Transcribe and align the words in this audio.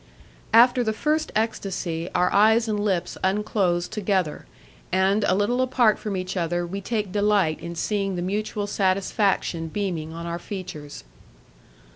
After 0.51 0.83
the 0.83 0.93
first 0.93 1.31
ecstacy, 1.35 2.09
our 2.15 2.33
eyes 2.33 2.67
and 2.67 2.79
lips 2.79 3.19
unclosed 3.23 3.91
together, 3.91 4.47
and 4.91 5.23
a 5.25 5.35
little 5.35 5.61
apart 5.61 5.99
from 5.99 6.17
each 6.17 6.35
other 6.35 6.65
we 6.65 6.81
take 6.81 7.11
delight 7.11 7.59
in 7.59 7.75
seeing 7.75 8.15
the 8.15 8.23
mutual 8.23 8.65
satisfaction 8.65 9.67
beaming 9.67 10.11
on 10.11 10.25
our 10.25 10.39
features. 10.39 11.03